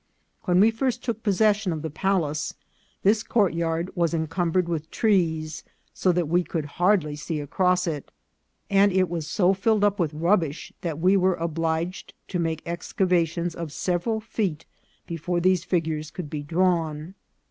When 0.45 0.59
we 0.59 0.71
first 0.71 1.03
took 1.03 1.21
possession 1.21 1.71
of 1.71 1.83
the 1.83 1.91
palace 1.91 2.55
this 3.03 3.21
courtyard 3.21 3.91
was 3.93 4.15
encumbered 4.15 4.67
with 4.67 4.89
trees, 4.89 5.63
so 5.93 6.11
that 6.11 6.27
we 6.27 6.43
could 6.43 6.65
hardly 6.65 7.15
see 7.15 7.39
across 7.39 7.85
it, 7.85 8.09
and 8.67 8.91
it 8.91 9.09
was 9.09 9.27
so 9.27 9.53
filled 9.53 9.83
up 9.83 9.99
with 9.99 10.15
rubbish 10.15 10.73
that 10.81 10.97
we 10.97 11.15
were 11.15 11.35
obliged 11.35 12.15
to 12.29 12.39
make 12.39 12.63
excavations 12.65 13.53
of 13.53 13.71
several 13.71 14.19
feet 14.19 14.65
before 15.05 15.39
these 15.39 15.63
figures 15.63 16.09
could 16.09 16.31
be 16.31 16.41
drawn. 16.41 17.13